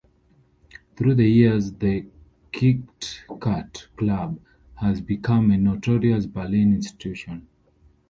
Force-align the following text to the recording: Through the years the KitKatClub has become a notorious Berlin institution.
Through 0.95 1.13
the 1.13 1.29
years 1.29 1.73
the 1.73 2.07
KitKatClub 2.53 4.39
has 4.77 4.99
become 4.99 5.51
a 5.51 5.57
notorious 5.59 6.25
Berlin 6.25 6.73
institution. 6.73 7.47